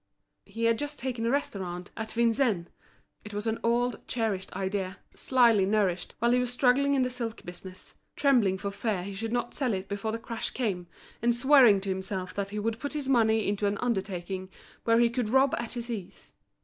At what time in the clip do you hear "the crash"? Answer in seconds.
10.11-10.49